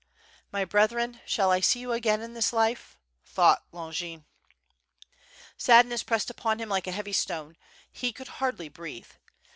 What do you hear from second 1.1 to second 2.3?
shall I see you again